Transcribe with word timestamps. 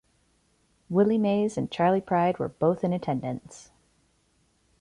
Willie 0.89 1.19
Mays 1.19 1.59
and 1.59 1.69
Charley 1.69 2.01
Pride 2.01 2.39
were 2.39 2.47
both 2.49 2.83
in 2.83 2.91
attendance. 2.91 3.69